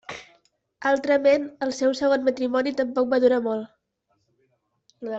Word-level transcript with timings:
Altrament, 0.91 1.45
el 1.67 1.75
seu 1.81 1.93
segon 2.01 2.25
matrimoni 2.31 2.73
tampoc 2.83 3.15
va 3.15 3.23
durar 3.27 3.41
molt. 3.49 3.71